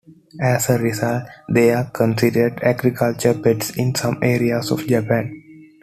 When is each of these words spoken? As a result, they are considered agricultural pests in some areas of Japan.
As 0.41 0.67
a 0.71 0.79
result, 0.79 1.25
they 1.47 1.71
are 1.75 1.91
considered 1.91 2.59
agricultural 2.63 3.37
pests 3.39 3.77
in 3.77 3.93
some 3.93 4.17
areas 4.23 4.71
of 4.71 4.87
Japan. 4.87 5.43